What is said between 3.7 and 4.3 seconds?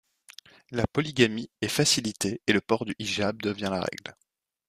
la règle.